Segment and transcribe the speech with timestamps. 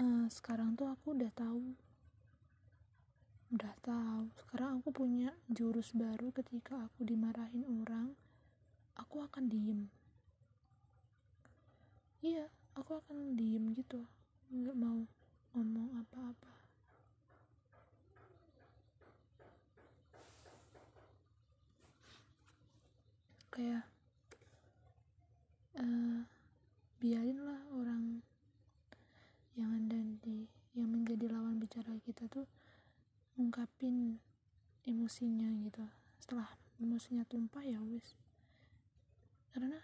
[0.00, 1.74] uh, sekarang tuh aku udah tahu.
[3.54, 4.30] Udah tahu.
[4.34, 8.14] Sekarang aku punya jurus baru ketika aku dimarahin orang
[8.98, 9.90] aku akan diem.
[12.24, 14.02] Iya aku akan diem gitu.
[14.50, 15.06] Nggak mau
[15.54, 16.52] ngomong apa-apa.
[23.54, 23.86] Kayak
[25.78, 26.26] uh,
[26.98, 28.18] biarinlah orang
[29.54, 30.90] yang ada di yang
[31.74, 32.46] bicara kita tuh
[33.34, 34.22] ngungkapin
[34.86, 35.82] emosinya gitu.
[36.22, 36.46] Setelah
[36.78, 38.14] emosinya tumpah ya wis.
[39.50, 39.82] Karena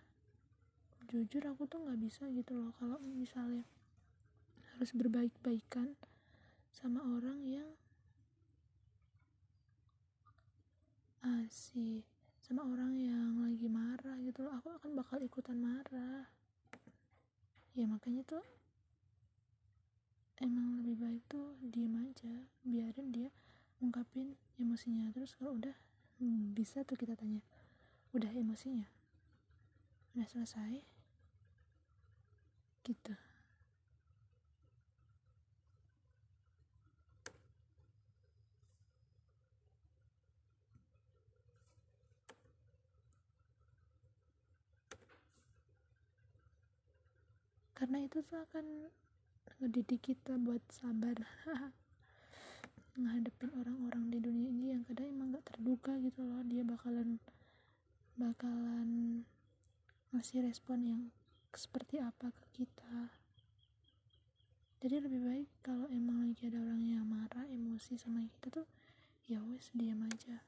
[1.10, 3.66] jujur aku tuh nggak bisa gitu loh kalau misalnya
[4.70, 5.98] harus berbaik-baikan
[6.70, 7.66] sama orang yang
[11.26, 12.06] asih
[12.38, 14.54] sama orang yang lagi marah gitu loh.
[14.62, 16.30] Aku akan bakal ikutan marah.
[17.74, 18.59] Ya makanya tuh
[20.40, 23.28] emang lebih baik tuh diem aja biarin dia
[23.84, 25.12] ungkapin emosinya.
[25.12, 25.76] Terus kalau udah
[26.20, 27.44] hmm, bisa tuh kita tanya
[28.16, 28.88] udah emosinya?
[30.16, 30.80] Udah selesai?
[32.80, 33.14] Gitu.
[47.76, 48.92] Karena itu tuh akan
[49.60, 51.20] ngedidik kita buat sabar.
[53.00, 56.40] Ngadepin orang-orang di dunia ini yang kadang emang gak terduga gitu loh.
[56.44, 57.20] Dia bakalan
[58.16, 59.22] bakalan
[60.12, 61.02] ngasih respon yang
[61.54, 63.12] seperti apa ke kita.
[64.80, 68.68] Jadi lebih baik kalau emang lagi ada orang yang marah emosi sama kita tuh
[69.28, 70.40] ya wes diam aja.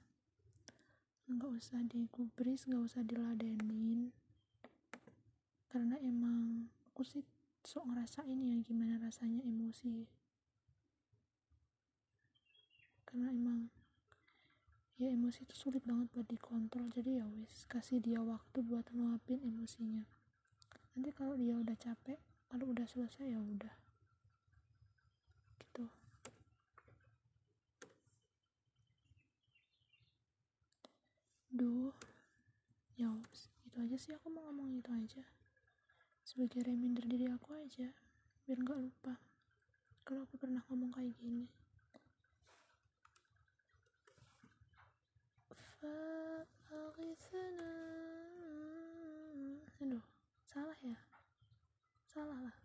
[1.29, 4.09] Nggak usah digubris nggak usah diladenin.
[5.69, 7.25] Karena emang aku sih
[7.63, 10.11] sok ngerasain ya gimana rasanya emosi.
[13.07, 13.71] Karena emang
[14.99, 16.91] ya emosi itu sulit banget buat dikontrol.
[16.91, 20.03] Jadi ya wis kasih dia waktu buat ngeluapin emosinya.
[20.99, 22.19] Nanti kalau dia udah capek
[22.51, 23.75] kalau udah selesai ya udah.
[25.63, 25.85] Gitu.
[31.55, 31.95] Duh.
[32.99, 34.11] Ya wis itu aja sih.
[34.19, 35.23] Aku mau ngomong itu aja
[36.33, 37.93] sebagai reminder diri aku aja
[38.49, 39.21] biar nggak lupa
[40.01, 41.45] kalau aku pernah ngomong kayak gini.
[49.85, 50.01] Aduh
[50.49, 50.97] salah ya?
[52.09, 52.57] Salah lah.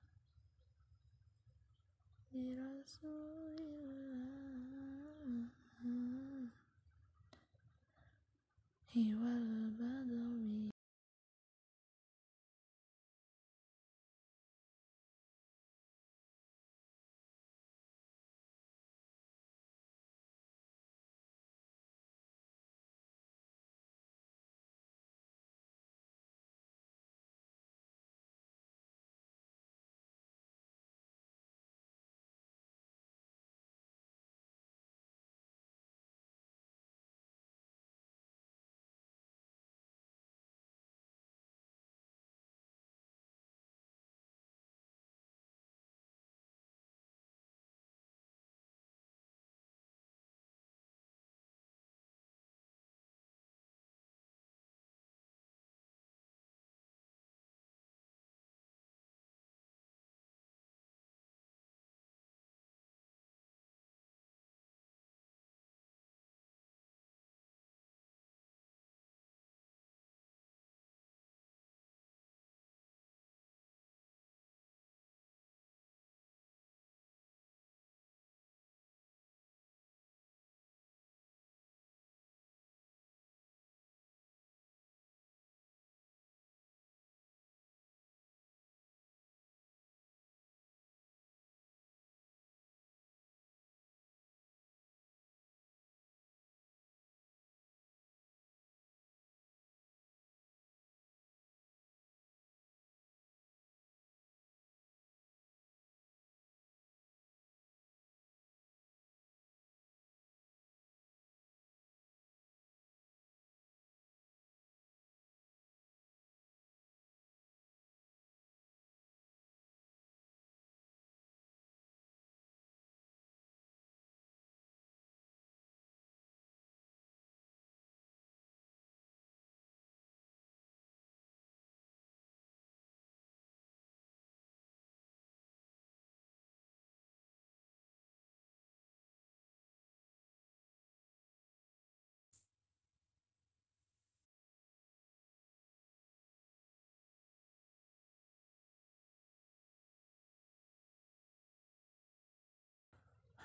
[2.31, 2.55] Di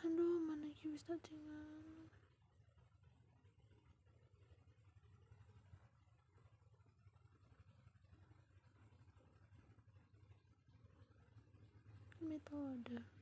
[0.03, 1.71] aduh mana bisa tinggal.
[12.23, 13.22] Metode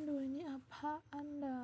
[0.00, 1.60] aduh ini apa anda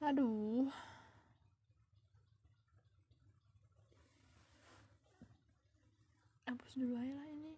[0.00, 0.72] aduh
[6.74, 7.54] hapus dulu aja lah ini.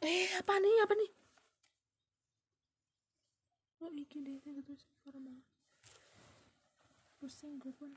[0.00, 1.10] Eh apa nih apa nih?
[3.82, 5.34] Oh iki deh terus formal
[7.20, 7.92] pusing gue pun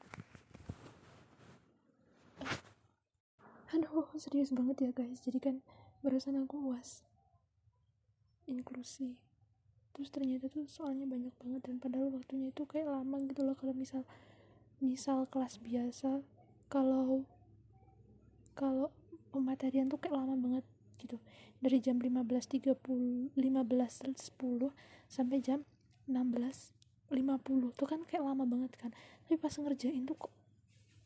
[3.73, 5.19] aduh serius banget ya guys.
[5.25, 5.55] Jadi kan
[6.05, 7.01] barusan aku uas
[8.45, 9.17] inklusi.
[9.93, 13.73] Terus ternyata tuh soalnya banyak banget dan padahal waktunya itu kayak lama gitu loh kalau
[13.73, 14.05] misal
[14.77, 16.21] misal kelas biasa.
[16.69, 17.25] Kalau
[18.53, 18.93] kalau
[19.33, 20.65] pematerian tuh kayak lama banget
[21.01, 21.17] gitu.
[21.57, 23.33] Dari jam 15.30 15.10
[25.09, 25.65] sampai jam
[26.09, 28.93] 16.50 tuh kan kayak lama banget kan.
[29.25, 30.33] Tapi pas ngerjain tuh kok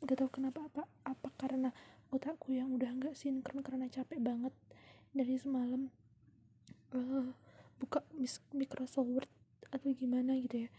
[0.07, 1.73] gak tau kenapa apa apa karena
[2.13, 4.53] otakku yang udah nggak sinkron karena capek banget
[5.11, 5.91] dari semalam
[6.95, 7.29] uh,
[7.77, 8.03] buka
[8.55, 9.31] Microsoft Word
[9.69, 10.69] atau gimana gitu ya.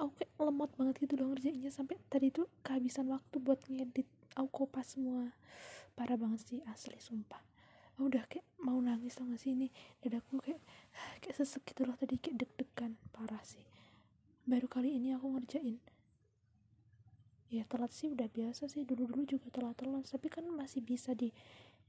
[0.00, 4.64] Aku kayak lemot banget gitu loh ngerjainnya sampai tadi tuh kehabisan waktu buat ngedit aku
[4.64, 5.30] kopas semua.
[5.92, 7.40] Parah banget sih asli sumpah.
[8.00, 9.68] Aku udah kayak mau nangis tau gak sih ini?
[10.00, 10.60] Dadaku kayak
[11.22, 13.62] kayak sesek gitu loh tadi kayak deg-degan parah sih
[14.42, 15.78] baru kali ini aku ngerjain
[17.52, 21.28] ya telat sih udah biasa sih dulu-dulu juga telat-telat tapi kan masih bisa di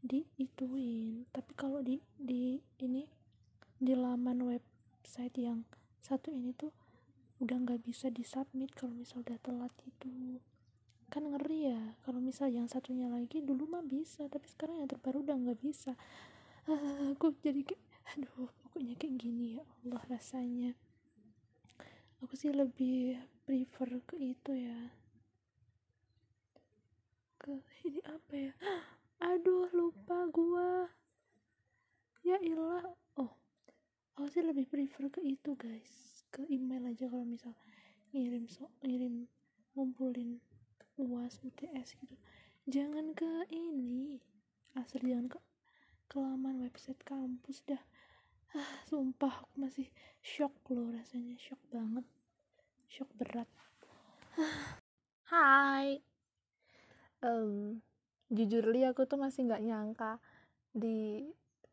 [0.03, 1.23] di ituin.
[1.31, 3.07] Tapi kalau di di ini
[3.79, 5.63] di laman website yang
[6.03, 6.75] satu ini tuh
[7.39, 10.43] udah nggak bisa disubmit kalau misal udah telat itu.
[11.07, 15.23] Kan ngeri ya kalau misal yang satunya lagi dulu mah bisa tapi sekarang yang terbaru
[15.23, 15.95] udah nggak bisa.
[16.67, 17.83] Ah, aku jadi kayak
[18.13, 20.75] aduh pokoknya kayak gini ya Allah rasanya.
[22.19, 23.15] Aku sih lebih
[23.47, 25.02] prefer ke itu ya
[27.43, 28.53] ke ini apa ya?
[29.19, 30.87] Aduh lupa gua.
[32.23, 32.87] Ya ilah.
[33.19, 33.35] Oh
[34.15, 36.23] aku sih lebih prefer ke itu guys.
[36.31, 37.51] Ke email aja kalau misal
[38.15, 39.27] ngirim so ngirim
[39.75, 40.39] ngumpulin
[40.95, 42.15] uas UTS gitu.
[42.71, 44.23] Jangan ke ini.
[44.79, 45.39] Asal jangan ke
[46.07, 47.83] kelaman website kampus dah.
[48.55, 49.91] Ah sumpah aku masih
[50.23, 51.35] shock loh rasanya.
[51.35, 52.07] Shock banget.
[52.87, 53.51] Shock berat.
[55.27, 56.12] Hai
[57.23, 57.79] um,
[58.29, 60.11] jujur li aku tuh masih nggak nyangka
[60.75, 61.27] di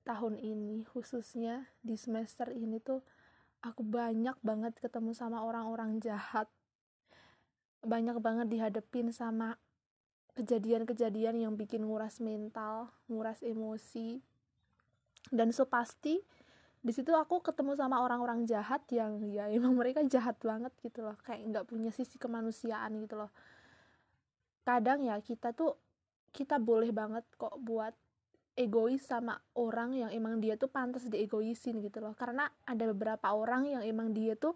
[0.06, 3.04] tahun ini khususnya di semester ini tuh
[3.60, 6.48] aku banyak banget ketemu sama orang-orang jahat
[7.80, 9.56] banyak banget dihadepin sama
[10.36, 14.20] kejadian-kejadian yang bikin nguras mental, nguras emosi.
[15.28, 16.20] Dan so pasti
[16.80, 21.16] di situ aku ketemu sama orang-orang jahat yang ya emang mereka jahat banget gitu loh,
[21.24, 23.30] kayak nggak punya sisi kemanusiaan gitu loh.
[24.64, 25.76] Kadang ya kita tuh
[26.30, 27.94] kita boleh banget kok buat
[28.58, 32.14] egois sama orang yang emang dia tuh pantas diegoisin gitu loh.
[32.14, 34.54] Karena ada beberapa orang yang emang dia tuh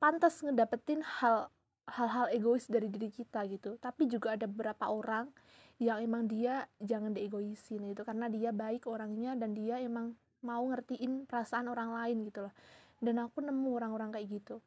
[0.00, 1.52] pantas ngedapetin hal
[1.86, 3.78] hal-hal egois dari diri kita gitu.
[3.78, 5.30] Tapi juga ada beberapa orang
[5.76, 8.02] yang emang dia jangan diegoisin gitu.
[8.02, 12.54] Karena dia baik orangnya dan dia emang mau ngertiin perasaan orang lain gitu loh.
[12.98, 14.58] Dan aku nemu orang-orang kayak gitu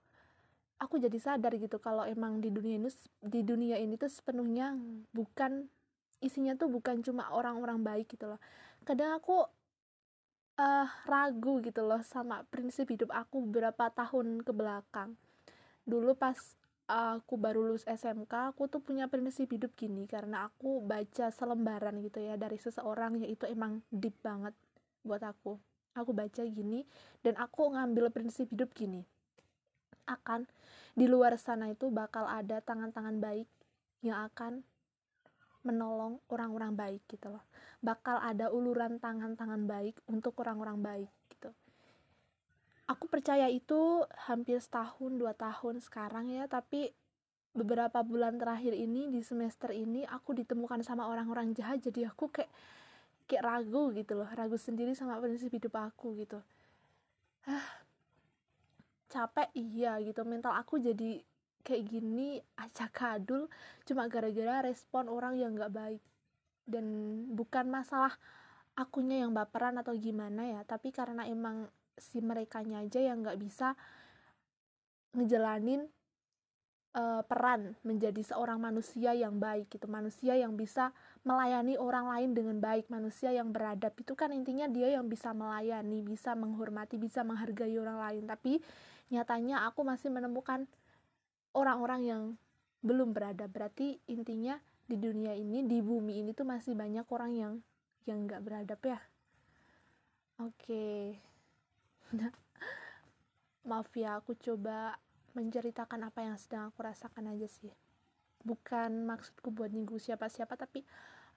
[0.80, 4.80] aku jadi sadar gitu kalau emang di dunia ini di dunia ini tuh sepenuhnya
[5.12, 5.68] bukan
[6.24, 8.40] isinya tuh bukan cuma orang-orang baik gitu loh.
[8.88, 9.44] Kadang aku
[10.60, 15.20] uh, ragu gitu loh sama prinsip hidup aku beberapa tahun ke belakang.
[15.84, 16.40] Dulu pas
[16.90, 22.18] aku baru lulus SMK aku tuh punya prinsip hidup gini karena aku baca selembaran gitu
[22.18, 24.56] ya dari seseorang yaitu emang deep banget
[25.04, 25.60] buat aku.
[26.00, 26.88] Aku baca gini
[27.20, 29.04] dan aku ngambil prinsip hidup gini
[30.10, 30.50] akan
[30.98, 33.48] di luar sana itu bakal ada tangan-tangan baik
[34.02, 34.66] yang akan
[35.64, 37.44] menolong orang-orang baik gitu loh.
[37.84, 41.52] Bakal ada uluran tangan-tangan baik untuk orang-orang baik gitu.
[42.90, 46.90] Aku percaya itu hampir setahun dua tahun sekarang ya tapi
[47.54, 52.50] beberapa bulan terakhir ini di semester ini aku ditemukan sama orang-orang jahat jadi aku kayak
[53.30, 54.30] kayak ragu gitu loh.
[54.32, 56.40] Ragu sendiri sama prinsip hidup aku gitu.
[57.46, 57.89] Ah
[59.10, 60.22] capek iya gitu.
[60.24, 61.20] Mental aku jadi
[61.66, 63.52] kayak gini acak kadul
[63.84, 66.02] cuma gara-gara respon orang yang nggak baik.
[66.70, 66.86] Dan
[67.34, 68.14] bukan masalah
[68.78, 71.68] akunya yang baperan atau gimana ya tapi karena emang
[72.00, 73.76] si mereka aja yang nggak bisa
[75.12, 75.90] ngejalanin
[76.96, 79.86] uh, peran menjadi seorang manusia yang baik gitu.
[79.90, 80.96] Manusia yang bisa
[81.28, 83.94] melayani orang lain dengan baik manusia yang beradab.
[84.00, 88.24] Itu kan intinya dia yang bisa melayani bisa menghormati bisa menghargai orang lain.
[88.30, 88.62] Tapi
[89.10, 90.70] nyatanya aku masih menemukan
[91.54, 92.24] orang-orang yang
[92.86, 93.50] belum berada.
[93.50, 94.58] Berarti intinya
[94.90, 97.54] di dunia ini di bumi ini tuh masih banyak orang yang
[98.08, 99.00] yang nggak beradab ya?
[100.40, 100.56] Oke.
[100.64, 101.04] Okay.
[103.70, 104.98] maaf ya aku coba
[105.38, 107.70] menceritakan apa yang sedang aku rasakan aja sih.
[108.42, 110.82] Bukan maksudku buat nyinggung siapa-siapa tapi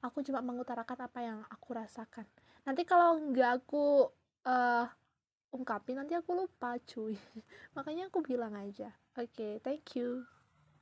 [0.01, 2.25] aku cuma mengutarakan apa yang aku rasakan.
[2.65, 4.09] Nanti kalau nggak aku
[4.47, 4.87] uh,
[5.53, 7.15] ungkapin nanti aku lupa cuy.
[7.77, 8.91] Makanya aku bilang aja.
[9.15, 10.25] Oke okay, thank you